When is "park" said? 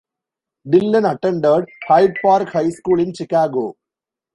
2.23-2.49